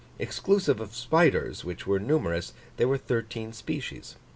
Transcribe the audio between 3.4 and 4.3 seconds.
species.